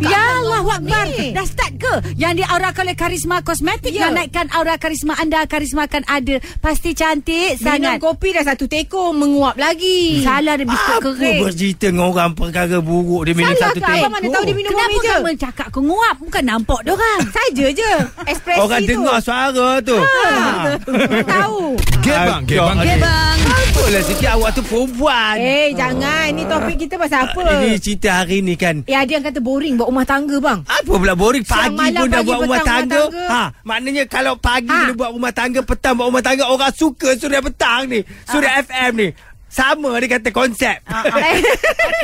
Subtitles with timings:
[0.00, 4.06] Ya Allah Akbar Dah start ke Yang diaurakan oleh Karisma Kosmetik Ya.
[4.06, 8.64] Yang naikkan aura karisma anda Karisma akan ada Pasti cantik Minum sangat kopi dah satu
[8.64, 10.20] tekong menguap lagi.
[10.20, 13.90] Salah ada biskut Apa kering bercerita dengan orang perkara buruk dia minum Salah satu ke?
[13.90, 15.10] Abang mana tahu dia minum Kenapa meja?
[15.10, 17.92] kamu cakap nguap Bukan nampak dorang Saja je.
[18.24, 18.88] Ekspresi Orang tu.
[18.88, 19.98] dengar suara tu.
[19.98, 20.78] Ha.
[21.24, 21.62] Tahu.
[22.08, 22.76] Gebang, gebang.
[22.78, 22.96] Okey.
[22.98, 25.36] bang Apalah sikit awak tu perempuan.
[25.36, 26.26] Eh, jangan.
[26.30, 27.40] Ni topik kita pasal apa?
[27.62, 28.80] Ini cerita hari ni kan.
[28.84, 30.60] Eh, ada yang kata boring buat rumah tangga, bang.
[30.64, 32.98] Apa pula boring Siang pagi malam, pun dah pagi buat rumah tangga.
[32.98, 33.24] rumah tangga.
[33.28, 34.82] Ha, maknanya kalau pagi Ha.
[34.84, 34.96] ha.
[34.96, 38.00] buat rumah tangga, petang buat rumah tangga, orang suka Suria Petang ni.
[38.24, 39.08] Suria FM ni.
[39.48, 40.76] Sama dia kata konsep.
[41.08, 41.36] Okey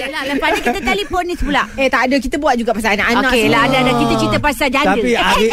[0.08, 2.16] lah Lepas ni kita telefon ni pula Eh, tak ada.
[2.16, 3.30] Kita buat juga pasal anak-anak.
[3.30, 4.00] Okey lah ada, ada semua.
[4.00, 5.46] Kita cerita pasal janda Tapi hari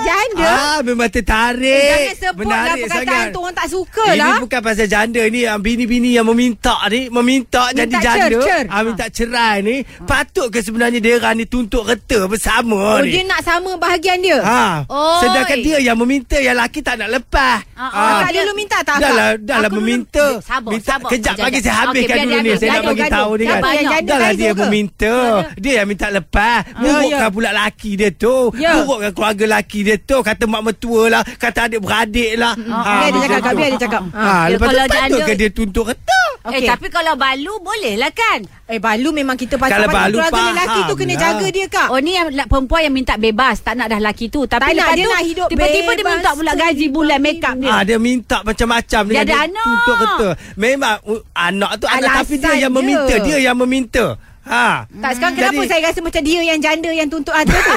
[0.00, 0.48] Janda?
[0.50, 1.86] Ah, memang tertarik.
[1.86, 3.30] Jangan sebut lah Menarik perkataan sangat.
[3.30, 4.38] tu orang tak suka Ini lah.
[4.40, 8.64] bukan pasal janda ni yang bini-bini yang meminta ni, meminta Minta jadi cer, janda, cer.
[8.66, 13.12] ah minta cerai ni, patut ke sebenarnya dia orang ni tuntut reta bersama Oh, ni?
[13.12, 14.38] dia nak sama bahagian dia.
[14.40, 14.82] Ha.
[14.82, 15.20] Oi.
[15.20, 17.62] Sedangkan dia yang meminta yang laki tak nak lepas.
[17.72, 18.20] Ah, Ah, ah.
[18.22, 18.96] tak dia lu minta tak?
[18.98, 20.26] Dah lah, dah lah meminta.
[20.40, 21.10] Sabar, minta, sabar.
[21.20, 21.44] Kejap Janda.
[21.44, 22.50] bagi saya habiskan biar dulu dia ni.
[22.56, 23.60] Saya nak bagi tahu ni kan.
[24.00, 24.60] Dah lah dia ke?
[24.62, 25.14] meminta.
[25.54, 26.58] Dia yang minta lepas.
[26.74, 28.36] Burukkan pula laki dia tu.
[28.56, 28.80] Ya.
[28.80, 30.18] Burukkan keluarga laki dia tu.
[30.18, 31.22] Kata mak mertua lah.
[31.22, 32.56] Kata adik-beradik lah.
[32.56, 34.02] Biar dia cakap, biar dia cakap.
[34.10, 36.20] Ha, Ya, lepas tu kalau patut janda- ke dia tuntut reta?
[36.42, 40.32] Eh tapi kalau balu boleh lah kan Eh, balu memang kita pasal Kalau balu keluarga
[40.32, 41.20] faham lelaki tu kena lah.
[41.20, 41.88] jaga dia, Kak.
[41.90, 44.76] Oh ni yang perempuan yang minta bebas Tak nak dah laki tu Tapi Tak nak,
[44.80, 47.68] lepas dia tu nak hidup Tiba-tiba dia minta pula gaji bulan hidup make up dia
[47.68, 49.66] Ah dia minta macam-macam Dia ada anak.
[49.68, 50.28] Tuntut reta.
[50.56, 50.96] Memang
[51.34, 54.04] anak tu anak tapi dia Alasan yang meminta, dia yang meminta.
[54.50, 54.82] Ha.
[54.90, 57.76] Tak sekarang kenapa Jadi- saya rasa macam dia yang janda yang tuntut harta tu?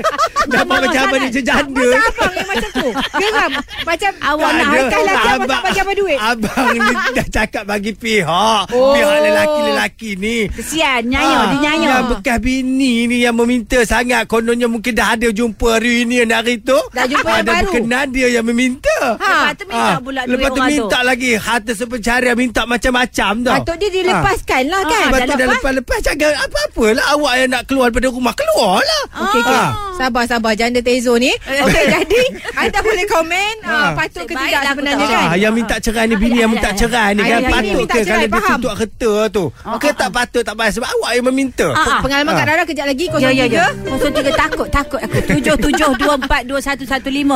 [0.52, 1.56] Nampak macam apa ni janda.
[1.80, 2.88] Macam abang yang macam tu.
[3.16, 3.50] Geram.
[3.82, 4.68] Macam awak nak ada.
[4.74, 6.18] harkai lelaki abang tak bagi apa duit.
[6.20, 6.78] Abang ni
[7.16, 8.62] dah cakap bagi pihak.
[8.70, 8.92] Oh.
[8.92, 10.36] Pihak lelaki-lelaki ni.
[10.50, 14.26] Kesian Nyanyo Ah, Dia nyanyo Yang bekas bini ni yang meminta sangat.
[14.26, 16.76] Kononnya mungkin dah ada jumpa reunion hari tu.
[16.90, 17.64] Dah jumpa yang Ada baru.
[17.64, 18.96] berkenan dia yang meminta.
[19.10, 22.62] Lepas tu minta Ah, pula duit Lepas tu orang tu minta lagi Harta sepencarian Minta
[22.64, 25.04] macam-macam tau Patut dia dilepaskan lah kan.
[25.06, 25.56] Lepas dah tu dah lepas?
[25.56, 29.56] lepas-lepas Jangan apa-apa lah Awak yang nak keluar daripada rumah Keluar lah Okey, okey.
[29.56, 29.72] Ah.
[29.92, 30.56] Sabar, sabar.
[30.56, 31.28] Janda Tezo ni.
[31.66, 32.22] Okey, jadi
[32.56, 33.90] anda boleh komen ah, Ah.
[33.92, 35.20] patut ke tidak sebenarnya kan?
[35.22, 36.76] Ah, yang minta cerai ni bini Ah, yang ya, minta ya.
[36.78, 38.48] cerai ni Ah, kan yang bini patut ke kalau dia faham.
[38.56, 39.44] tuntut reta tu.
[39.68, 41.68] Okey tak patut tak payah sebab awak yang meminta.
[41.70, 42.00] Ah, ah.
[42.00, 43.20] Pengalaman Kak Rara kejap lagi 03.
[43.20, 46.40] Ya ya ya 03 takut takut aku 77242115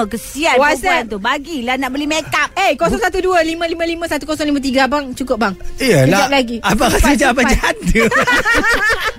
[0.09, 4.09] Kesian perempuan tu Bagilah nak beli make up Eh 012-555-1053
[4.81, 6.09] Abang cukup bang Iyalah.
[6.09, 8.05] Kejap lagi Abang rasa macam abang janda.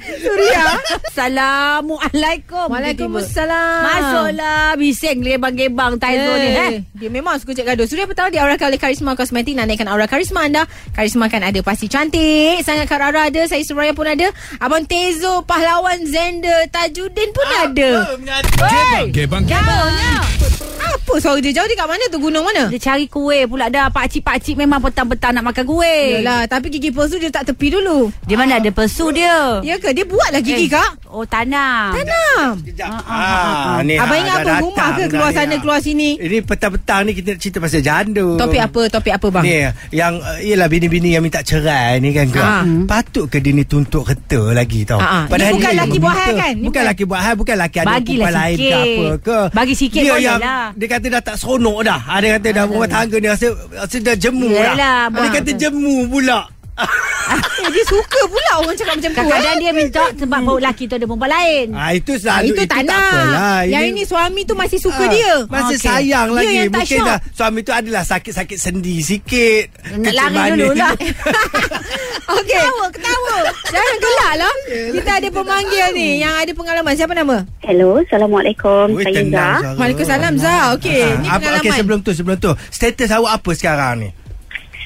[0.06, 0.66] Suria
[1.12, 6.74] Assalamualaikum Waalaikumsalam Masuklah Bising gebang-gebang Taizo ni eh.
[6.96, 7.88] Dia memang suka cek gaduh.
[7.88, 9.56] Suria pertama diaurakan oleh Karisma Kosmetik.
[9.58, 10.64] Nak naikkan aura karisma anda.
[10.96, 11.60] Karisma kan ada.
[11.60, 12.64] Pasti cantik.
[12.64, 13.42] Sangat Kak Rara ada.
[13.50, 14.32] Saya Suraya pun ada.
[14.64, 18.16] Abang Tezo, pahlawan Zender, Tajudin pun ada.
[19.12, 19.44] Gebang, gebang,
[20.86, 21.68] Apa suara dia jauh?
[21.68, 22.18] Dia kat mana tu?
[22.22, 22.72] Gunung mana?
[22.72, 27.18] Dia cari kuih pula dah Pakcik-pakcik memang petang-petang nak makan kuih Yalah, tapi gigi palsu
[27.18, 28.10] dia tak tepi dulu.
[28.26, 29.25] Dia mana ada pesu dia
[29.64, 29.90] Ya ke?
[29.92, 30.92] Dia buat lah gigi, Eh, Kak.
[31.10, 32.60] Oh tanam Tanam.
[32.60, 32.92] Sekejap.
[33.08, 34.52] Ah, ni Abang ah, ingat apa?
[34.62, 35.04] Rumah ke?
[35.08, 35.60] Keluar sana, ah.
[35.62, 36.10] keluar sini.
[36.20, 38.26] Ini petang-petang ni kita nak cerita pasal janda.
[38.36, 38.82] Topik apa?
[38.92, 39.44] Topik apa, bang?
[39.44, 39.56] Ni
[39.96, 42.44] yang uh, Yelah bini-bini yang minta cerai ni kan kau.
[42.44, 42.64] Ah.
[42.86, 45.00] Patut ke dia ni tuntut reta lagi tau.
[45.00, 45.32] Ah, ah.
[45.32, 46.54] Dia bukan yang laki buat hal kan?
[46.56, 48.76] Bukan bukan- laki buat hal Bukan laki ada perempuan lain ke sikit.
[48.76, 50.68] apa ke Bagi sikit dia yang, lah.
[50.74, 53.98] Dia kata dah tak seronok dah ha, Dia kata dah rumah tangga ni Rasa, rasa
[54.02, 56.40] dah jemu Yelah, dah ha, Dia kata jemu pula
[57.26, 59.18] Eh, dia suka pula orang cakap macam tu.
[59.18, 59.58] Kadang-kadang eh.
[59.58, 62.82] dia minta Sebab bau lelaki tu ada perempuan lain ha, Itu Ah, selalu itu tak
[62.84, 63.02] nak.
[63.02, 63.62] apalah.
[63.66, 65.34] Yang ini suami tu masih suka Ah, dia.
[65.48, 65.88] Masih Okey.
[65.90, 67.08] sayang Dia lagi yang tak Mungkin syok.
[67.08, 69.66] dah Suami tu adalah sakit-sakit sendi sikit
[69.96, 70.94] Nak lari dulu lah
[72.36, 72.54] Okey.
[72.56, 73.36] Ketawa, ketawa.
[73.68, 74.54] Jangan gelak lah.
[74.92, 76.94] Kita ada pemanggil ni yang ada pengalaman.
[76.94, 77.38] Siapa nama?
[77.60, 78.86] Hello, Assalamualaikum.
[78.92, 79.58] Oi, saya Zah.
[79.76, 80.74] Waalaikumsalam Zah.
[80.74, 81.62] Okey, Ah, ni apa- pengalaman.
[81.64, 84.10] Okey sebelum tu sebelum tu Status awak apa sekarang ni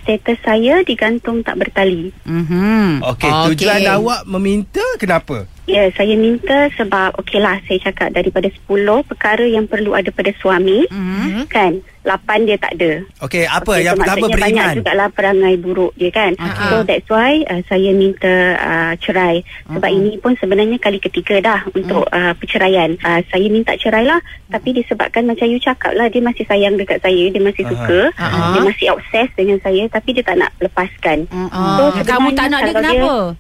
[0.10, 2.10] Status saya digantung tak bertali.
[2.26, 3.06] Mhm.
[3.06, 3.46] Okey Okey.
[3.54, 9.70] tujuan awak meminta kenapa Ya, saya minta sebab okeylah saya cakap daripada 10 perkara yang
[9.70, 11.46] perlu ada pada suami, Mhm.
[11.46, 11.78] kan?
[12.00, 13.04] 8 dia tak ada.
[13.22, 16.32] Okey apa Okey, yang so pertama beriman banyak jugalah perangai buruk dia kan.
[16.34, 16.66] Okey.
[16.66, 19.44] So that's why uh, saya minta uh, cerai.
[19.68, 22.96] Sebab ini pun sebenarnya kali ketiga dah untuk uh, perceraian.
[23.04, 24.18] Uh, saya minta cerai lah
[24.48, 27.72] tapi disebabkan macam you cakap lah dia masih sayang dekat saya, dia masih Aha.
[27.76, 28.40] suka, Aha.
[28.56, 31.28] dia masih obses dengan saya tapi dia tak nak lepaskan.
[31.30, 33.36] Oh, So, Kamu tak nak dia kenapa?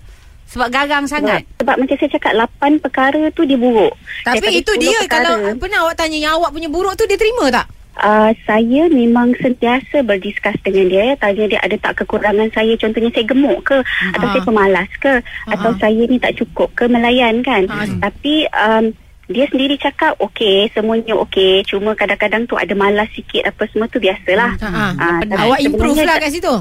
[0.49, 3.93] Sebab garang sangat Sebab, sebab macam saya cakap 8 perkara tu dia buruk.
[4.25, 7.05] Tapi Daripada itu 10 dia perkara, kalau pernah awak tanya yang awak punya buruk tu
[7.05, 7.67] dia terima tak?
[7.99, 11.13] uh, saya memang sentiasa berdiskus dengan dia ya.
[11.17, 13.77] tanya dia ada tak kekurangan saya contohnya saya gemuk ke
[14.15, 14.31] atau Ah.
[14.31, 15.13] saya pemalas ke
[15.47, 17.83] atau saya ni tak cukup ke melayan kan Ah.
[17.99, 18.85] tapi um,
[19.29, 21.61] dia sendiri cakap okey semuanya okey.
[21.63, 24.57] Cuma kadang-kadang tu ada malas sikit apa semua tu biasalah.
[24.57, 25.07] Ha, ha.
[25.21, 26.53] Tapi Awak improve lah kat situ.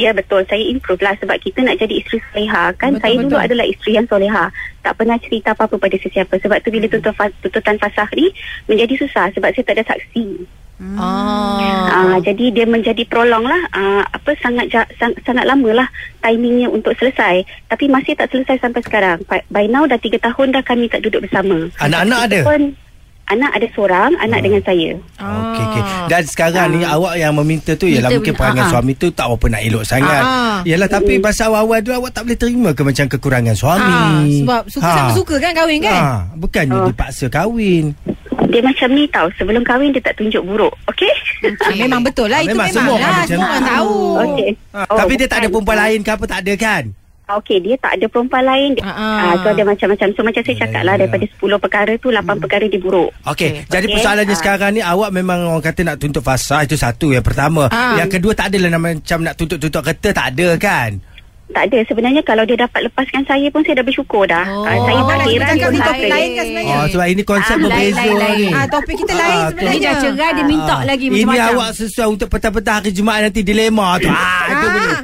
[0.00, 0.40] Ya betul.
[0.48, 2.96] Saya improve lah Sebab kita nak jadi isteri soleha Kan?
[2.96, 3.44] Betul, saya dulu betul.
[3.44, 4.44] adalah isteri yang soleha.
[4.80, 8.32] Tak pernah cerita apa-apa pada sesiapa Sebab tu bila fa- tuntutan fasah ni
[8.64, 10.24] Menjadi susah Sebab saya tak ada saksi
[10.78, 11.58] Oh.
[11.90, 15.88] Ah, jadi dia menjadi prolong lah ah, apa sangat ja, sang, sangat lama lah
[16.22, 20.54] timingnya untuk selesai tapi masih tak selesai sampai sekarang by, by now dah tiga tahun
[20.54, 22.40] dah kami tak duduk bersama Anak-anak ada?
[22.46, 22.62] pun
[23.28, 25.82] anak ada seorang anak dengan saya Okey okey.
[26.08, 28.72] Dan sekarang ni awak yang meminta tu ialah Minta mungkin perangai ah, ah.
[28.72, 30.22] suami tu tak apa nak elok sangat.
[30.24, 30.56] Ah, ah.
[30.64, 33.92] Yalah tapi pasal awal-awal tu awak tak boleh terima ke macam kekurangan suami.
[33.92, 36.00] Ah, sebab suka sama suka kan kahwin kan?
[36.00, 36.08] Ha,
[36.40, 36.86] bukannya Oh.
[36.88, 37.92] dipaksa kahwin.
[38.48, 41.12] Dia macam ni tau sebelum kahwin dia tak tunjuk buruk okey
[41.60, 43.94] Ah, memang betul lah Ah, itu memang memang, semua lah orang semua orang tahu.
[44.18, 45.82] okey Ha, tapi dia tak ada perempuan Ah.
[45.84, 46.84] lain ke apa tak ada kan?
[47.28, 48.72] Okey, dia tak ada perempuan lain.
[48.80, 49.32] Ah, Ah, ah.
[49.38, 50.08] so ada macam-macam.
[50.10, 51.00] So macam saya Ya, cakap ya, lah, ya.
[51.04, 53.12] daripada 10 perkara tu, 8 perkara dia buruk.
[53.22, 54.40] Okey, jadi Okey, persoalannya ah.
[54.40, 57.68] sekarang ni awak memang orang kata nak tuntut fasa itu satu yang pertama.
[57.68, 58.00] Ah.
[58.00, 60.90] Yang kedua tak adalah nama- macam nak tuntut-tuntut kereta tak ada kan?
[61.48, 61.78] Tak ada.
[61.82, 64.44] Sebenarnya kalau dia dapat lepaskan saya pun, saya dah bersyukur dah.
[64.44, 66.74] Oh, Ah, saya pun ni tak topik lain kan sebenarnya?
[66.74, 68.48] Oh sebab ini konsep Ah, berbeza lain, lain, ni.
[68.52, 69.80] Ah, topik kita lain Ah, Dia sebenarnya.
[69.80, 70.80] dah cerai Dia minta Ah.
[70.84, 74.08] lagi Ini macam-macam awak sesuai untuk petang-petang hari Jumaat nanti dilema tu.
[74.08, 74.96] Ah, itu boleh.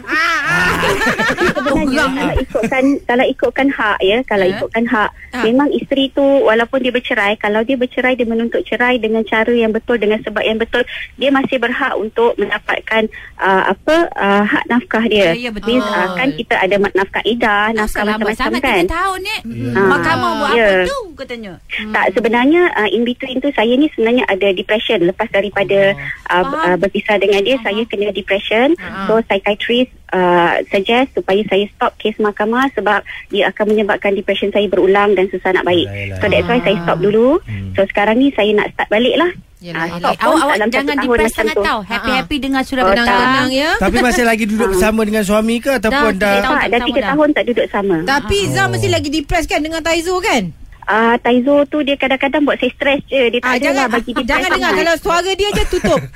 [1.64, 4.52] Sebenarnya kalau ikutkan kalau ikutkan hak ya, kalau Ha?
[4.52, 5.38] ikutkan hak, Ha.
[5.43, 9.70] memang isteri tu walaupun dia bercerai, kalau dia bercerai dia menuntut cerai dengan cara yang
[9.70, 10.85] betul dengan sebab yang betul,
[11.17, 15.32] dia masih berhak untuk mendapatkan uh, apa uh, hak nafkah dia.
[15.32, 15.75] Ya, ya, betul.
[15.75, 18.85] Means, uh, kan kita ada mak- nafkah idah, nafkah Asal lambat macam-macam sangat kan.
[18.85, 19.37] 3 tahun ni
[19.71, 20.67] Ah, Mahkamah buat ya.
[20.67, 21.53] apa tu Katanya
[21.89, 24.99] Tak sebenarnya uh, in between tu saya ni sebenarnya ada depression.
[25.01, 25.95] Lepas daripada
[26.29, 26.67] uh, Faham.
[26.67, 28.75] uh, berpisah dengan dia saya kena depression.
[29.07, 34.67] So psychiatrist uh, suggest supaya saya stop kes mahkamah sebab dia akan menyebabkan depression saya
[34.67, 35.87] berulang dan susah nak baik.
[35.87, 36.19] Yalah, yalah.
[36.19, 37.39] so that's why saya stop dulu.
[37.73, 39.31] So sekarang ni saya nak start balik lah
[39.65, 40.13] Yelah, Ah, yelah.
[40.13, 43.17] Awak awak jangan macam sangat tau Happy-happy dengar surat Oh, penang tak.
[43.17, 43.71] Tenang ya.
[43.81, 46.57] Tapi masih lagi duduk bersama dengan suami ke ataupun Dah, dah, tiga tahun.
[46.61, 50.53] tak, dah tahun duduk sama Tapi Zam mesti lagi depressed kan dengan Taizo kan?
[50.87, 53.87] Uh, Taizo tu dia kadang-kadang buat saya stres je dia tak Ah, ada jangan lah
[53.91, 54.81] bagi depress jangan dengar sangat.
[54.81, 56.01] kalau suara dia je tutup.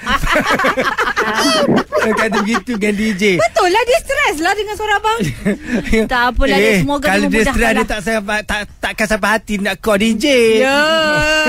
[2.10, 3.22] kata begitu dengan DJ.
[3.38, 5.18] Betul lah dia stres lah dengan suara abang.
[6.08, 7.86] Tak apalah, dia semoga dia Eh, Kalau dia stres dia lah.
[7.86, 10.26] tak sampai tak takkan sampai hati nak call DJ.
[10.58, 10.78] Ya,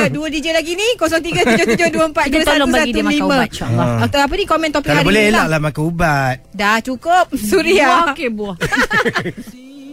[0.09, 2.27] dua DJ lagi ni 0377242115.
[2.29, 4.03] Kita tolong bagi dia makan ubat insyaAllah Ah.
[4.03, 5.47] Atau apa ni komen topik Kalau hari boleh ni elak lah.
[5.49, 6.35] lah makan ubat.
[6.51, 8.09] Dah cukup Suria.
[8.09, 8.55] Okey buah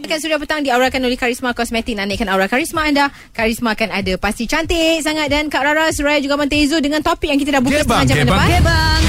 [0.07, 4.15] Kan Suria petang diaurakan oleh Karisma Kosmetik Nak naikkan aura karisma anda Karisma akan ada
[4.15, 7.61] Pasti cantik sangat Dan Kak Rara, Suraya juga Abang Tezo Dengan topik yang kita dah
[7.61, 8.63] buka setengah jam lepas bang.
[8.63, 9.01] bang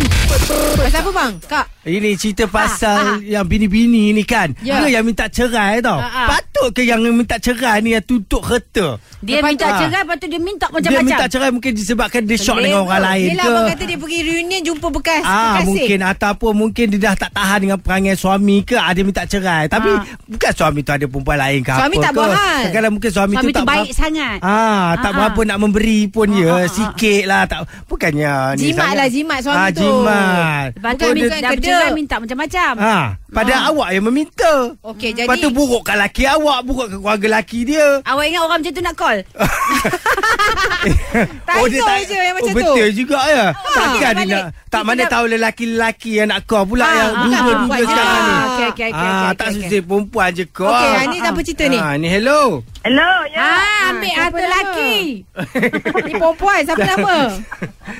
[0.77, 1.33] Pasal apa bang?
[1.41, 4.53] Kak Ini cerita pasal yang bini-bini ni kan.
[4.61, 4.77] Ya.
[4.79, 5.97] Dia yang minta cerai tau.
[5.97, 6.29] Ah, ah.
[6.31, 9.00] Patut ke yang minta cerai ni yang tutup kereta?
[9.19, 12.21] Dia Lepas minta tu- cerai Lepas tu dia minta Dia macam-macam minta cerai mungkin disebabkan
[12.23, 13.50] dia shock dengan orang lain Yelah ke.
[13.50, 15.65] abang kata dia pergi reunion Jumpa bekas Ah kekasih.
[15.67, 19.65] mungkin ataupun mungkin dia dah tak tahan dengan perangai suami ke ah, dia minta cerai
[19.67, 20.05] tapi Ah.
[20.25, 22.62] bukan suami tu ada perempuan lain ke Suami apa tak ke buat hal.
[22.70, 25.58] kadang mungkin suami, Suami tu tak tu baik berapa- sangat Ah, tak Ah, berapa nak
[25.58, 28.96] memberi pun Ah, ya, ah, ah, sikit lah tak bukannya ni Jimat sangat.
[28.96, 29.81] lah, jimat suami ah, tu.
[29.82, 30.67] jimat.
[30.73, 31.52] Lepas tu Bukan dia dah kedek.
[31.52, 34.52] bercerai Minta macam-macam Ah, pada awak yang meminta.
[34.82, 38.00] Okey, jadi- Lepas tu burukkan laki awak, burukkan keluarga laki dia.
[38.02, 39.19] Awak ingat orang macam tu nak call
[41.49, 42.59] Taizo je yang macam oh, tu.
[42.59, 43.47] Betul juga ya.
[43.68, 44.16] Takkan balik.
[44.23, 48.20] dia nak tak mana tahu lelaki-lelaki yang nak kau pula Ah, yang bukan dua-dua sekarang
[48.20, 48.30] ni.
[48.30, 49.56] Ah, Okey okey okey ah, okey, tak okey.
[49.58, 50.68] susah perempuan je kau.
[50.68, 51.78] Okey, ah, ni apa cerita ni?
[51.78, 52.40] Ah, ni hello.
[52.80, 54.40] hello ya Ah, ambil harta nama?
[54.40, 54.94] lelaki
[56.06, 57.16] Ni perempuan Siapa nama?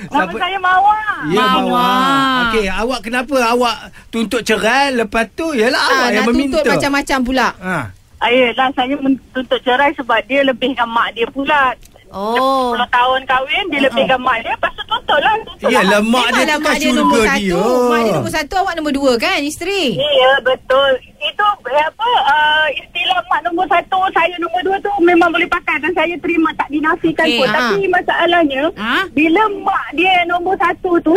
[0.09, 1.59] nama saya Mawar Ya, Mawar.
[1.59, 2.41] Mawar.
[2.47, 3.75] Okey, awak kenapa awak
[4.07, 6.53] tuntut cerai lepas tu yalah awak Ah, yang nak meminta.
[6.55, 7.77] tuntut macam-macam pula Ha.
[8.19, 11.71] Ayolah saya menuntut cerai sebab dia lebihkan mak dia pula.
[12.11, 15.33] Oh 10 tahun kahwin dia lebihkan mak dia lepas tu tuntut lah.
[15.39, 15.83] Tuntut Ya, lah.
[15.95, 17.61] lemak dia tu mak kan dia nombor syurga satu dia.
[17.85, 20.89] Mak dia nombor satu Awak nombor dua kan Isteri Ya betul.
[21.19, 25.77] Itu eh, apa uh, istilah mak nombor satu saya nombor dua tu memang boleh pakai
[25.77, 27.47] dan saya terima tak dinafikan Okey, pun.
[27.47, 27.55] ha.
[27.55, 28.95] Tapi masalahnya Ha?
[29.09, 31.13] bila mak dia nombor satu tu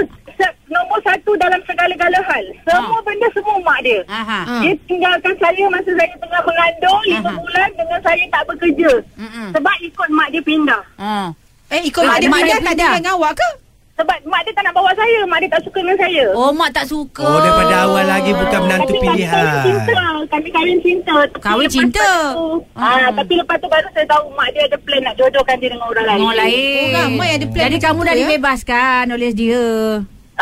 [0.72, 2.44] nombor satu dalam segala-gala hal.
[2.62, 4.00] Semua benda semua mak dia.
[4.06, 4.40] Aha.
[4.42, 4.54] Ha.
[4.60, 7.36] Dia tinggalkan saya masa saya tengah mengandung lima Aha.
[7.36, 8.92] bulan dengan saya tak bekerja.
[9.14, 9.48] Mm-mm.
[9.52, 10.82] Sebab ikut mak dia pindah.
[10.96, 11.26] Oh.
[11.68, 13.48] Eh ikut Eh, mak dia mak pindah dia Tak tinggal dengan awak ke?
[13.92, 15.20] Sebab mak dia tak nak bawa saya.
[15.22, 16.26] Mak dia tak suka dengan saya.
[16.32, 17.22] Oh, mak tak suka.
[17.22, 19.62] Oh, daripada awal lagi bukan menantu Tapi kami kahwin pilihan.
[19.62, 20.00] cinta.
[20.24, 21.14] Kami kahwin cinta.
[21.22, 22.08] Tapi Kahwin lepas cinta?
[22.32, 25.68] tu, ah, tapi lepas tu baru saya tahu mak dia ada plan nak jodohkan dia
[25.68, 26.18] dengan orang lain.
[26.18, 26.82] Orang lain.
[26.82, 28.20] Oh, ramai ada plan Jadi kamu dah ya?
[28.22, 29.64] dibebaskan oleh dia.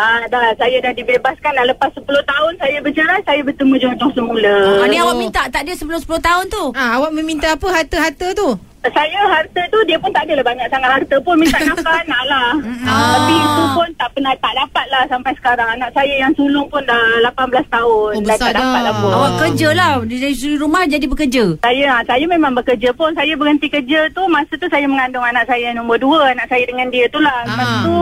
[0.00, 1.64] Ah, dah, saya dah dibebaskan dah.
[1.66, 4.54] Lepas 10 tahun saya bercerai, saya bertemu jodoh semula.
[4.80, 6.64] Ah, ni awak minta tak dia sebelum 10 tahun tu?
[6.72, 8.48] Ah, awak meminta apa harta-harta tu?
[8.80, 12.48] Saya harta tu dia pun tak adalah banyak sangat harta pun minta nafkah anak lah.
[12.82, 13.12] Ah.
[13.12, 15.68] Tapi itu pun tak pernah tak dapat lah sampai sekarang.
[15.70, 16.96] Anak saya yang sulung pun dah
[17.28, 17.36] 18
[17.68, 18.10] tahun.
[18.16, 18.84] Oh, dah tak dapat dah.
[18.88, 19.10] lah pun.
[19.12, 19.92] Awak kerja lah.
[20.00, 21.44] Dari suri rumah jadi bekerja.
[21.60, 23.12] Saya ah, saya memang bekerja pun.
[23.12, 26.32] Saya berhenti kerja tu masa tu saya mengandung anak saya nombor dua.
[26.32, 27.44] Anak saya dengan dia tu lah.
[27.44, 27.84] Lepas Ah.
[27.84, 27.96] tu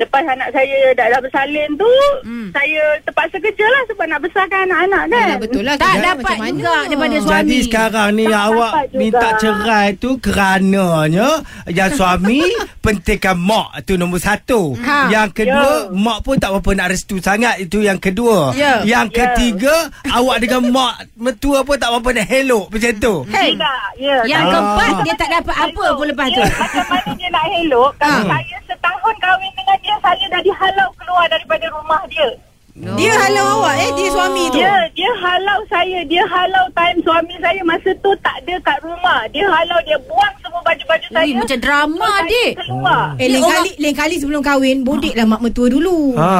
[0.00, 2.48] lepas anak saya dah, dah bersalin tu Hmm.
[2.50, 5.20] saya terpaksa kerja lah sebab nak besarkan anak-anak kan.
[5.22, 5.76] Yalah, betul lah.
[5.76, 6.56] Tak dapat macam mana?
[6.56, 7.36] juga daripada suami.
[7.38, 8.96] Jadi sekarang ni Tak awak juga.
[8.96, 11.28] minta cerai tu kerananya
[11.68, 12.40] yang suami
[12.84, 14.72] pentingkan mak tu nombor satu.
[14.78, 15.08] Ha.
[15.08, 15.92] Yang kedua Ya.
[15.92, 18.52] mak pun tak berapa nak restu sangat itu yang kedua.
[18.52, 18.80] Ya.
[18.82, 19.16] Yang Ya.
[19.20, 19.74] ketiga
[20.10, 23.14] awak dengan mak mertua pun tak berapa nak helok macam tu.
[23.28, 23.52] Hey.
[23.52, 24.16] Tidak, ya.
[24.24, 24.50] Yang Ah.
[24.50, 26.42] keempat dia tak dapat apa pun lepas tu.
[26.42, 28.24] Macam mana dia nak elok Kalau Ah.
[28.30, 32.28] saya setahun kahwin dengan dia Saya dah dihalau keluar daripada rumah dia
[32.94, 34.56] Dia halau awak eh, dia suami tu.
[34.56, 39.20] Dia dia halau saya Dia halau time suami saya Masa tu tak ada kat rumah
[39.28, 42.52] Dia halau Dia buang semua baju-baju saya Ui, macam drama, saya adik.
[42.56, 46.14] Keluar Eh, lain Orang- kali, lain kali sebelum kahwin, bodek lah mak mertua dulu.
[46.14, 46.32] Ha.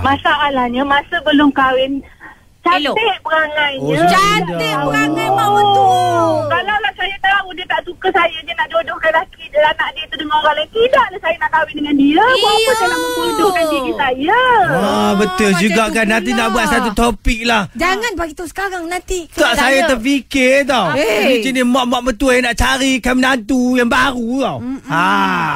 [0.00, 2.00] Masalahnya Masa belum kahwin
[2.58, 3.22] Cantik Elok.
[3.22, 4.08] perangainya Oh.
[4.08, 5.96] Cantik perangai mak mertua.
[6.44, 6.77] Kalau lah saya
[7.48, 10.54] tahu Dia tak suka saya Dia nak jodohkan lelaki dia, Anak dia tu dengan orang
[10.54, 15.12] lain Tidaklah saya nak kahwin dengan dia Buat apa saya nak membodohkan diri saya Ah,
[15.14, 18.82] betul macam juga tu kan Nanti nak buat satu topik lah Jangan bagi tahu sekarang
[18.86, 19.18] nanti.
[19.30, 21.24] tak saya terfikir tau Eh.
[21.26, 25.04] Ni jenis mak-mak mertua yang nak cari kan menantu yang baru tau ha.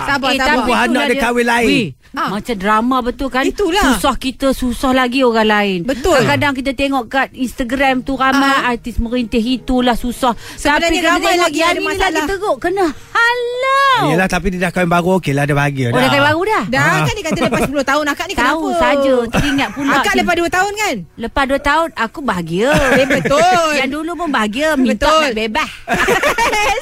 [0.06, 0.64] Sabar, Eh, sabar.
[0.64, 1.68] anak itulah dia kahwin lain.
[1.68, 2.28] Weh, Ah.
[2.31, 3.81] Macam drama betul kan Itulah.
[3.88, 6.21] Susah kita Susah lagi orang lain Betul.
[6.21, 8.71] Kadang-kadang kita tengok kat Instagram tu Ramai Ah.
[8.71, 12.12] artis merintih Itulah susah Sebenarnya Tapi ramai lagi ada ini masalah.
[12.12, 13.71] lagi teruk Kena halau
[14.04, 16.64] Yelah tapi dia dah kahwin baru Okey lah dia bahagia Oh dah kayak baru dah
[16.68, 17.02] Dah Ah.
[17.02, 18.50] kan dia kata lepas 10 tahun akak ni kenapa?
[18.52, 20.94] Tahu saja Teringat pula Akak lepas 2 tahun kan?
[21.16, 22.68] Lepas 2 tahun Aku bahagia
[23.00, 23.68] Eh, betul.
[23.75, 25.23] Yang dulu pun bahagia Minta Betul.
[25.23, 25.71] nak bebas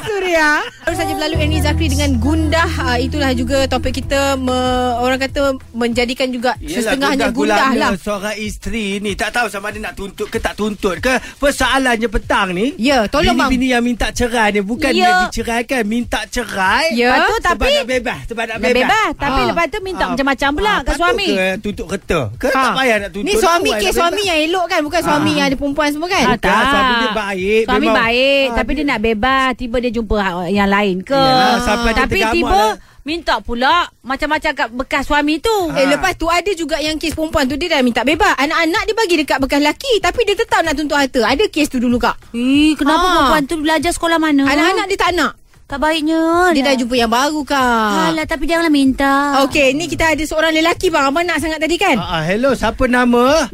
[0.00, 0.48] Surya
[0.80, 4.56] Baru saja berlalu Ernie Zakri dengan gundah uh, Itulah juga topik kita me,
[4.96, 9.94] Orang kata menjadikan juga Setengahnya gundah lah Seorang isteri ni Tak tahu sama ada nak
[9.94, 13.48] tuntut ke tak tuntut ke Persoalannya petang ni Ya, tolong, bang.
[13.48, 14.96] Bini-bini yang minta cerai ni Bukan Ya.
[14.96, 17.09] dia diceraikan Minta cerai Ya.
[17.10, 19.46] Lepas tu Sebab tapi nak bebas Sebab nak bebas bebas Tapi Ah.
[19.46, 20.08] lepas tu minta Ah.
[20.10, 22.60] macam-macam pula Ah, Kat patut suami ke tuntut kereta Ke Ha.
[22.60, 25.34] tak payah nak tuntut Ni suami nak suami yang elok kan Bukan suami Ah.
[25.34, 28.70] yang ada perempuan semua kan Ah, Bukan, suami dia baik, Suami memang- baik Ah, Tapi
[28.70, 32.74] dia, dia- nak bebas Tiba dia jumpa ha- yang lain ke Yalah, Tapi tiba lah.
[33.00, 37.44] Minta pula Macam-macam kat bekas suami tu Eh lepas tu ada juga yang kes perempuan
[37.44, 40.76] tu Dia dah minta bebas Anak-anak dia bagi dekat bekas lelaki Tapi dia tetap nak
[40.76, 43.10] tuntut harta Ada kes tu dulu kak Eh, kenapa Ah.
[43.10, 44.44] perempuan tu belajar sekolah mana?
[44.44, 45.32] Anak-anak dia tak nak
[45.70, 50.10] Tak baiknya Dia dah jumpa yang baru kak Alah, tapi janganlah minta Okey ni kita
[50.10, 53.46] ada seorang lelaki bang Abang nak sangat tadi kan Ah, ah, hello, siapa nama?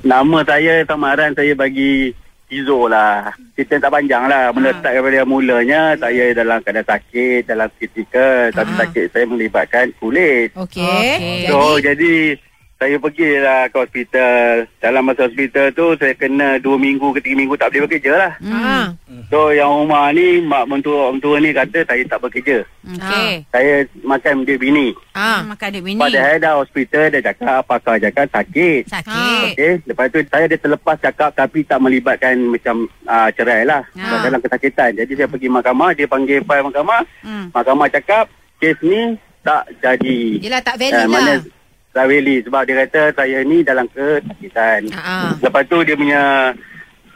[0.00, 2.16] Nama saya Tamaran saya bagi
[2.46, 3.34] Izo lah.
[3.58, 4.54] Cerita tak panjang lah.
[4.54, 8.54] Meletak daripada mulanya saya dalam keadaan sakit, dalam kritikal.
[8.54, 8.78] Tapi Ah.
[8.86, 10.54] sakit saya melibatkan kulit.
[10.54, 11.50] Okey Okey.
[11.50, 12.38] So jadi
[12.76, 14.68] saya pergilah ke hospital.
[14.84, 18.32] Dalam masa hospital tu saya kena 2 minggu ke 3 minggu tak boleh bekerja lah.
[18.52, 18.86] Ah.
[19.32, 22.68] So yang rumah ni mak mentua orang tua ni kata saya tak bekerja.
[22.84, 24.92] Okey Saya makan dia bini.
[25.16, 25.40] Ah.
[25.48, 28.82] Makan duit bini Padahal dah hospital dia cakap pakar cakap sakit.
[28.92, 33.88] Sakit Okey, lepas tu saya dia terlepas cakap tapi tak melibatkan macam uh, cerai lah.
[33.96, 34.20] Ah.
[34.20, 34.92] Dalam kesakitan.
[34.92, 37.02] Jadi saya pergi mahkamah, dia panggil file mahkamah.
[37.24, 37.48] Hmm.
[37.56, 38.28] Mahkamah cakap
[38.60, 40.44] kes ni tak jadi.
[40.44, 41.55] Yelah tak valid Ah, lah mana
[42.04, 44.92] valid sebab dia kata saya ni dalam kesakitan.
[44.92, 45.32] Ah.
[45.40, 46.52] Lepas tu dia punya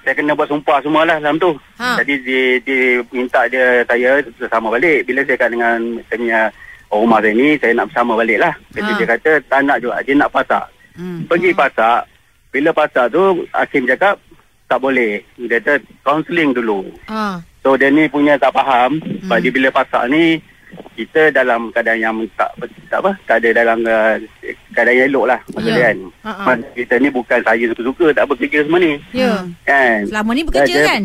[0.01, 1.53] saya kena buat sumpah semualah dalam tu.
[1.77, 2.01] Ha.
[2.01, 5.05] Jadi dia, dia minta dia saya bersama balik.
[5.05, 6.41] Bila saya kat dengan saya punya
[6.89, 8.55] rumah saya ni, saya nak bersama balik lah.
[8.73, 8.97] Jadi Ha.
[8.97, 10.01] dia kata tak nak juga.
[10.01, 10.65] Dia nak pasak.
[10.97, 11.21] Hmm.
[11.29, 12.03] Pergi pasak.
[12.51, 14.17] Bila pasak tu, Hakim cakap
[14.67, 15.21] tak boleh.
[15.37, 15.73] Dia kata
[16.03, 16.89] counselling dulu.
[17.07, 17.39] Ah.
[17.61, 18.97] So dia ni punya tak faham.
[19.05, 20.41] Sebab dia bila pasak ni,
[20.93, 22.51] kita dalam keadaan yang tak,
[22.87, 24.15] tak apa, tak ada dalam uh,
[24.71, 25.41] keadaan yang elok lah.
[25.51, 25.73] Masa Ya.
[25.73, 25.97] dia kan.
[26.45, 28.93] Masa kita ni bukan saya suka-suka tak bekerja semua ni.
[29.11, 29.99] Ya Kan?
[30.07, 31.03] Selama ni bekerja Saya- kan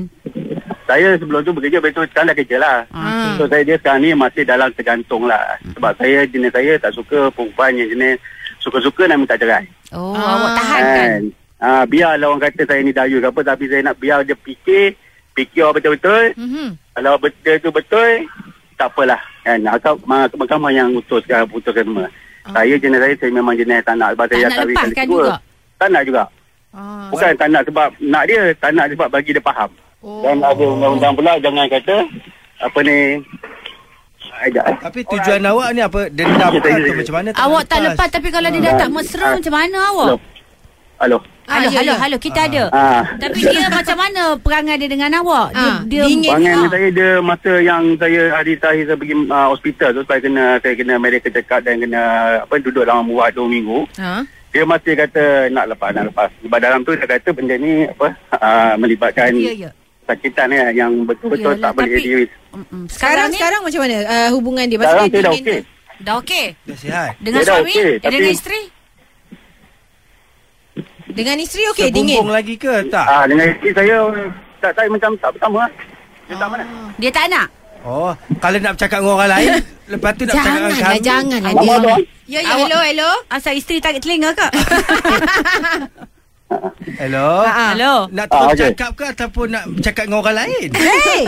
[0.86, 2.77] Saya sebelum tu bekerja, betul sekarang dah kerja lah.
[2.91, 3.34] Ah.
[3.36, 5.57] So saya dia sekarang ni masih dalam tergantung lah.
[5.74, 8.22] Sebab saya jenis saya tak suka perempuan yang jenis
[8.60, 9.65] suka-suka nak minta cerai.
[9.89, 10.38] Oh Ah.
[10.38, 11.22] awak tahan kan
[11.55, 14.93] Ah, biarlah orang kata saya ni dayu ke apa tapi saya nak biar dia fikir,
[15.34, 16.36] fikir betul-betul.
[16.36, 16.77] Mhm.
[16.93, 18.12] Kalau betul tu betul,
[18.75, 19.17] tak apalah.
[19.45, 19.59] Kan?
[19.63, 22.09] Akak, ma- mahkamah yang utuskan, putuskan semua.
[22.45, 25.21] Saya jenis saya, saya memang jenis tak nak sebab Tak saya nak kahwin kali kedua.
[25.23, 25.35] juga?
[25.75, 26.23] Tak nak juga.
[26.71, 27.07] Ah.
[27.07, 29.69] Bukan tak nak sebab nak dia, tak nak sebab bagi dia faham.
[30.01, 30.21] Oh.
[30.21, 31.95] Dan ada undang-undang pula jangan kata
[32.59, 32.97] apa ni
[34.35, 34.65] Ajak.
[34.83, 36.11] Tapi tujuan awak ni apa?
[36.11, 37.29] Dendam ke atau macam mana?
[37.31, 38.79] Awak tak lepas tapi kalau dia dah Ah.
[38.83, 39.31] tak mesra Ah.
[39.39, 40.05] macam mana awak?
[40.05, 40.17] Hello.
[40.99, 41.17] Hello.
[41.45, 41.97] Ah, Halo, ya, halo, ya.
[41.99, 42.63] halo, kita ada.
[42.71, 43.05] Ah.
[43.15, 45.53] Tapi dia macam mana perangai dia dengan awak?
[45.53, 46.31] Dia, Ah, dia dingin.
[46.31, 46.65] Perangai Ah.
[46.67, 50.73] saya dia masa yang saya hari terakhir saya pergi uh, hospital tu saya kena saya
[50.73, 52.01] kena medical check up dan kena
[52.41, 53.77] apa duduk dalam buat 2 minggu.
[53.95, 54.25] Ha?
[54.49, 56.29] Dia masih kata nak lepas nak lepas.
[56.41, 59.69] Sebab dalam tu dia kata benda ni apa uh, melibatkan Ya, ya.
[60.03, 62.25] sakitan ya, yang betul-betul Yalah, tak boleh tapi- diri.
[62.25, 64.77] Sekarang Sekarang, ni sekarang macam mana uh, hubungan dia?
[64.79, 65.45] Sekarang saya dah okey.
[65.45, 65.57] ke?
[66.01, 66.45] dah okey.
[66.63, 67.11] Dah sihat.
[67.19, 67.69] Dengan Dia suami?
[67.69, 68.61] tapi- Dengan isteri?
[71.15, 72.19] Dengan isteri okey dingin.
[72.19, 73.05] Sebumbung lagi ke tak?
[73.07, 73.95] Ah dengan isteri saya
[74.60, 75.72] tak saya macam tak pertama lah.
[76.25, 76.63] Dia tak mana.
[77.00, 77.48] Dia tak nak?
[77.86, 79.50] Oh, kalau nak bercakap dengan orang lain,
[79.93, 81.05] lepas tu nak bercakap dengan Janganlah, kami.
[81.05, 81.95] janganlah Abang dia.
[82.25, 83.10] Ya, ya, hello, hello.
[83.29, 84.48] Asal isteri tarik telinga ke?
[86.95, 87.41] Hello.
[87.41, 88.05] Ah, Hello.
[88.07, 88.69] Nak terus Ah, okey.
[88.69, 90.67] cakap ke ataupun nak bercakap dengan orang lain?
[90.71, 91.21] Hey.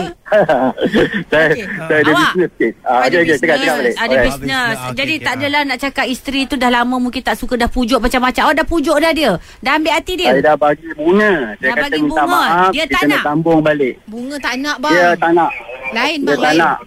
[1.28, 1.64] saya Okey.
[1.66, 2.72] saya ada bisnes sikit.
[2.80, 3.74] Ah Ada okey okey bisnes, cakap cakap.
[3.74, 4.24] Ada Alright.
[4.24, 4.76] bisnes.
[4.78, 7.66] Ah, Jadi okey, tak adalah nak cakap isteri tu dah lama mungkin tak suka dah
[7.68, 8.42] pujuk macam-macam.
[8.44, 9.32] Oh dah pujuk dah dia.
[9.58, 10.30] Dah ambil hati dia.
[10.30, 11.32] Saya dah bagi bunga.
[11.52, 12.38] Saya Dah kata bagi minta bunga.
[12.38, 12.70] maaf.
[12.70, 13.94] Dia kita tak nak sambung balik.
[14.06, 14.94] Bunga tak nak bang.
[14.94, 15.50] Dia tak nak.
[15.90, 16.60] Lain Dia bang, tak lain.
[16.62, 16.78] nak.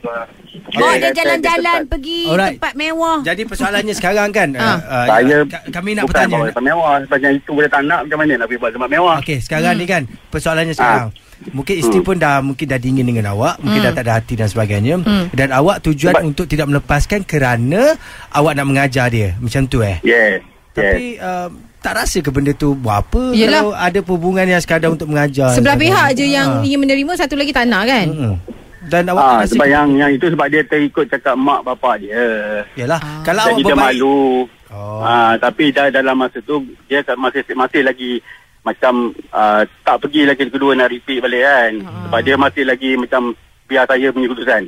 [0.51, 2.55] Bawa Okey, dia jalan-jalan pergi Alright.
[2.55, 3.17] tempat mewah.
[3.22, 6.36] Jadi persoalannya sekarang kan uh, uh, Saya ka- kami nak bukan bertanya.
[6.36, 6.96] bawa tempat mewah.
[7.01, 9.17] Sebab itu boleh tak nak macam mana nak pergi buat tempat mewah.
[9.22, 9.79] Okey, sekarang Hmm.
[9.79, 11.08] ni kan persoalannya sekarang.
[11.50, 12.05] Mungkin isteri Hmm.
[12.05, 13.88] pun dah mungkin dah dingin dengan awak, mungkin Hmm.
[13.88, 14.96] dah tak ada hati dan sebagainya.
[15.31, 17.96] Dan awak tujuan Sebab- untuk tidak melepaskan kerana
[18.29, 19.34] awak nak mengajar dia.
[19.38, 19.98] Macam tu eh.
[20.01, 20.43] Yes.
[20.72, 20.84] Yes.
[20.86, 21.48] Tapi uh,
[21.79, 23.60] tak rasa ke benda tu buat apa Yelah.
[23.62, 25.51] kalau ada hubungan yang sekadar untuk mengajar.
[25.51, 26.62] Sebelah pihak je yang Ah.
[26.62, 28.05] ingin menerima, satu lagi tak nak kan?
[28.05, 28.36] Mm-mm.
[28.81, 32.01] Dan awak Ah, rasa sebab ke- yang yang itu sebab dia terikut cakap mak bapak
[32.01, 32.25] dia.
[32.73, 33.21] Yalah, Ah.
[33.21, 34.21] kalau Jadi awak dia berbaik malu.
[34.71, 35.00] Oh.
[35.01, 38.11] Ah, tapi dah dalam masa tu dia masih masih lagi
[38.61, 38.93] macam
[39.29, 41.71] ah, tak pergi lagi kedua nak repeat balik kan.
[41.83, 41.93] Ah.
[42.07, 43.21] Sebab dia masih lagi macam
[43.65, 44.63] biar saya punya keputusan.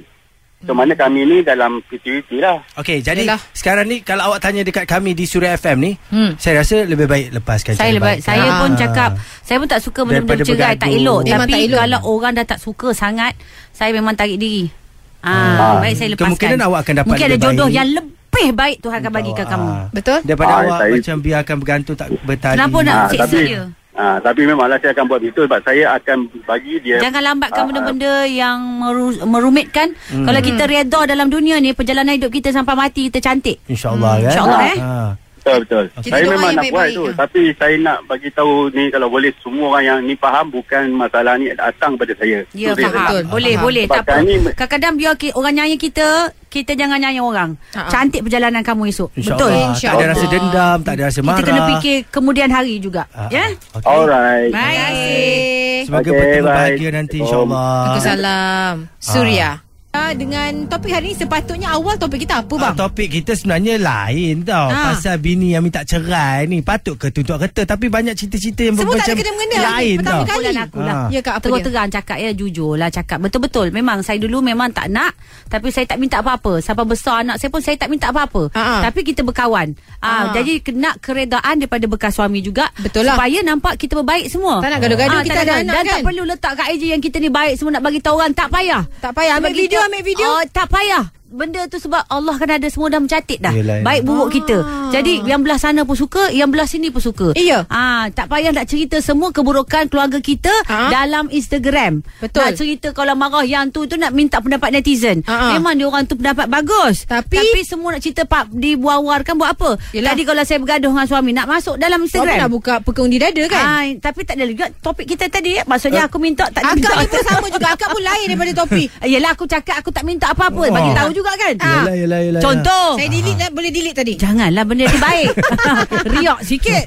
[0.64, 2.64] So mana kami ni dalam 50-50 lah.
[2.76, 3.40] Okey, jadi Yelah.
[3.52, 6.36] sekarang ni kalau awak tanya dekat kami di Suria FM ni, Hmm.
[6.36, 8.20] saya rasa lebih baik lepaskan Saya lebih baik.
[8.22, 8.60] saya Ah.
[8.60, 9.10] pun cakap
[9.42, 11.80] saya pun tak suka benda-benda cerai tak elok Memang tapi tak elok.
[11.80, 13.34] kalau orang dah tak suka sangat
[13.70, 14.72] saya memang tarik diri.
[15.20, 15.76] Ah, Ah.
[15.80, 16.32] baik saya lepaskan.
[16.32, 17.76] Kemungkinan awak akan dapat Mungkin ada lebih jodoh baik.
[17.76, 19.50] yang lebih baik Tuhan akan bagikan Ah.
[19.50, 19.72] kamu.
[19.94, 20.20] Betul?
[20.24, 22.56] Daripada Ah, awak saya- macam biarkan bergantung tak bertali.
[22.56, 23.64] Kenapa nak Ah, siksa tapi- dia?
[23.94, 27.68] Ah, tapi memanglah saya akan buat begitu sebab saya akan bagi dia Jangan lambatkan Ah,
[27.70, 29.94] benda-benda yang meru- merumitkan.
[30.10, 30.26] Hmm.
[30.26, 33.62] Kalau kita redha dalam dunia ni perjalanan hidup kita sampai mati kita cantik.
[33.64, 34.26] InsyaAllah kan.
[34.28, 34.78] InsyaAllah, eh.
[34.82, 35.12] Ah.
[35.44, 35.86] Betul betul.
[36.02, 37.16] Saya memang nak buat tu ah.
[37.20, 41.36] tapi saya nak bagi tahu ni kalau boleh semua orang yang ni faham bukan masalah
[41.36, 42.40] ni datang pada saya.
[42.54, 43.04] Ya Tu saya faham.
[43.04, 43.22] betul.
[43.30, 43.66] Boleh Faham.
[43.66, 44.24] boleh tak Sebab apa.
[44.24, 46.08] ni- Kadang-kadang biar ki- orang nyanyi kita,
[46.48, 47.50] kita jangan nyanyi orang.
[47.70, 47.90] Ha-ha.
[47.90, 49.10] Cantik perjalanan kamu esok.
[49.12, 49.28] Betul.
[49.28, 49.44] InsyaAllah.
[49.44, 50.08] Tak ada InsyaAllah.
[50.08, 51.36] rasa dendam, tak ada rasa marah.
[51.36, 53.04] Kita kena fikir kemudian hari juga.
[53.28, 53.44] Ya.
[53.74, 53.84] okey.
[53.84, 54.50] Alright.
[54.50, 54.80] Baik.
[54.80, 55.80] Kasih.
[55.84, 56.56] Semoga Okey, bertemu bye.
[56.56, 57.52] bahagia nanti insyaAllah.
[57.84, 58.74] Waalaikumsalam.
[58.98, 59.50] Surya.
[59.50, 59.56] Ah,
[59.94, 62.76] dengan topik hari ni sepatutnya awal topik kita apa Ah, bang?
[62.76, 64.90] topik kita sebenarnya lain tau Ah.
[64.90, 68.94] Pasal bini yang minta cerai ni Patut ke tuntut kata Tapi banyak cerita-cerita yang Semua
[68.96, 69.62] tak macam ada kena-mengena.
[69.64, 70.48] Lain Pertama tau kali.
[70.56, 70.96] Aku lah.
[70.96, 71.08] Ah.
[71.10, 71.66] Ya kak apa Terus dia?
[71.68, 75.14] terang cakap ya jujur lah cakap betul-betul memang saya dulu memang tak nak
[75.46, 78.82] tapi saya tak minta apa-apa sampai besar anak saya pun saya tak minta apa-apa Ha-ha.
[78.84, 80.10] tapi kita berkawan Ha.
[80.10, 83.16] ah jadi kena keredaan daripada bekas suami juga Betul lah.
[83.16, 85.94] supaya nampak kita berbaik semua Tak nak gaduh-gaduh, Ah, kita tak ada anak dan kan?
[85.94, 88.50] tak perlu letak kat IG yang kita ni baik semua nak bagi tahu orang tak
[88.50, 90.28] payah Tak payah ambil video, ambil video.
[90.28, 91.12] Oh, tak payah.
[91.34, 93.50] Benda tu sebab Allah kan ada semua dah mencatat dah.
[93.52, 93.84] Yelah, yelah.
[93.84, 94.32] Baik buruk Ah.
[94.32, 94.58] kita.
[94.94, 97.34] Jadi yang belah sana pun suka, yang belah sini pun suka.
[97.34, 97.66] Iya.
[97.66, 100.94] Ah, tak payah nak cerita semua keburukan keluarga kita Ah.
[100.94, 102.06] dalam Instagram.
[102.22, 102.38] Betul.
[102.40, 105.26] Nak cerita kalau marah yang tu tu nak minta pendapat netizen.
[105.26, 105.52] Ah, ah.
[105.52, 107.10] Memang dia orang tu pendapat bagus.
[107.10, 109.82] Tapi- tapi semua nak cerita pap dibuar-warkan buat apa?
[109.90, 110.14] Yelah.
[110.14, 112.38] Tadi kalau saya bergaduh dengan suami nak masuk dalam Instagram.
[112.40, 113.66] nak buka pekung di dada kan?
[113.66, 115.58] Ah, tapi tak ada juga topik kita tadi.
[115.64, 116.94] Maksudnya aku minta tak Akak minta.
[116.94, 117.68] ni pun sama juga.
[117.74, 118.88] Akak pun lain daripada topik.
[119.10, 120.62] Yelah aku cakap aku tak minta apa-apa.
[120.62, 120.70] Oh.
[120.70, 121.54] Bagi tahu juga kan.
[121.58, 121.68] Ah.
[121.80, 122.42] Yelah, yelah, yelah.
[122.42, 122.88] Contoh.
[122.96, 123.50] Saya delete lah.
[123.50, 124.14] Boleh delete tadi?
[124.16, 125.30] Janganlah benda ni baik.
[126.14, 126.84] Riak sikit.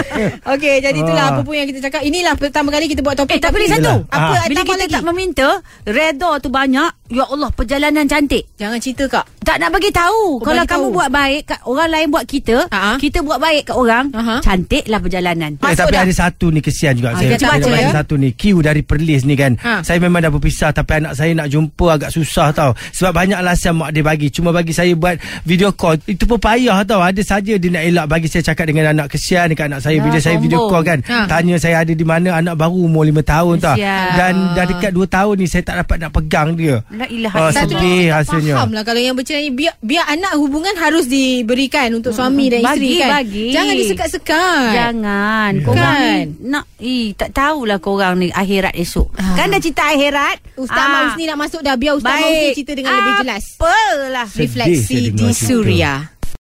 [0.52, 1.32] Okey, jadi itulah Ah.
[1.32, 2.00] apa pun yang kita cakap.
[2.02, 3.32] Inilah pertama kali kita buat topik.
[3.32, 3.94] eh tapi ada satu.
[4.06, 4.34] Apa?
[4.46, 5.48] Bila kita tak meminta,
[5.84, 6.90] reda tu banyak.
[7.08, 8.44] Ya Allah, perjalanan cantik.
[8.54, 9.24] Jangan cerita kak.
[9.40, 10.36] Tak nak bagi tahu.
[10.36, 10.92] Oh, Kalau bagi kamu tahu.
[10.92, 13.00] buat baik kat orang lain buat kita, Ha-ha.
[13.00, 14.44] kita buat baik kat orang, Aha.
[14.44, 15.50] cantiklah perjalanan.
[15.54, 16.04] Eh, Masuk tapi dah.
[16.04, 17.30] ada satu ni kesian Ah, juga saya.
[17.30, 17.90] kita saya baca, nak ya.
[17.96, 19.56] satu ni Q dari Perlis ni kan.
[19.56, 19.80] Ha.
[19.80, 22.76] Saya memang dah berpisah tapi anak saya nak jumpa agak susah tau.
[22.92, 24.28] Sebab banyak alasan mak dia bagi.
[24.28, 25.96] Cuma bagi saya buat video call.
[26.04, 27.00] Itu pun payah tau.
[27.00, 30.04] Ada saja dia nak elak bagi saya cakap dengan anak kesian dekat anak saya Ya,
[30.04, 30.70] bila saya video sombong.
[30.70, 30.98] call kan.
[31.02, 31.18] Ha.
[31.26, 33.74] Tanya saya ada di mana anak baru umur 5 tahun tau.
[33.74, 34.08] Kesian.
[34.12, 36.76] Dan dah dekat 2 tahun ni saya tak dapat nak pegang dia.
[36.98, 38.10] La ilaha Oh, sedih
[38.50, 42.60] faham lah kalau yang bercerai ni biar, biar anak hubungan harus diberikan untuk suami dan
[42.60, 43.10] isteri Bagi, kan.
[43.14, 43.46] bagi.
[43.54, 44.70] Jangan disekat-sekat.
[44.74, 45.64] Jangan Kan?
[45.64, 49.34] Korang ni Nak Ih, tak tahulah korang ni Akhirat esok Ah.
[49.34, 50.90] Kan dah cerita akhirat Ustaz Ah.
[50.90, 52.26] Mausni nak masuk dah biar Ustaz Baik.
[52.26, 53.44] Mausni cerita dengan lebih jelas.
[53.54, 55.26] Apalah Refleksi di.
[55.30, 56.17] Suria.